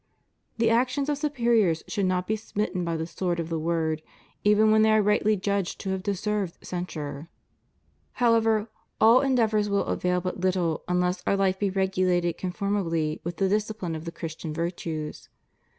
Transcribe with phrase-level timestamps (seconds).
[0.57, 4.01] The actions of superiors should not be smitten by the sword of the word,
[4.43, 7.29] even when they are rightly judged to have deserved censure."
[7.73, 8.67] * However,
[8.99, 13.93] all endeavors will avail but little unless our life be regulated conformably with the discipline
[13.93, 15.29] of the Christian virtues.